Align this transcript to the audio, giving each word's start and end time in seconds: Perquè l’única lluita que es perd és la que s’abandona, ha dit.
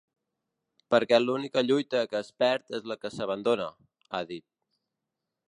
Perquè 0.95 1.19
l’única 1.19 1.63
lluita 1.67 2.01
que 2.13 2.19
es 2.25 2.33
perd 2.45 2.75
és 2.79 2.89
la 2.93 2.99
que 3.05 3.13
s’abandona, 3.19 3.71
ha 4.21 4.25
dit. 4.33 4.49